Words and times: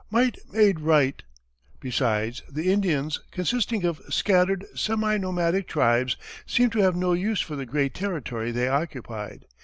Might 0.09 0.39
made 0.51 0.79
right; 0.79 1.21
besides, 1.79 2.41
the 2.51 2.73
Indians, 2.73 3.19
consisting 3.29 3.85
of 3.85 4.01
scattered, 4.09 4.65
semi 4.73 5.15
nomadic 5.17 5.67
tribes, 5.67 6.17
seemed 6.47 6.71
to 6.71 6.79
have 6.81 6.95
no 6.95 7.13
use 7.13 7.39
for 7.41 7.55
the 7.55 7.67
great 7.67 7.93
territory 7.93 8.49
they 8.51 8.67
occupied. 8.67 9.45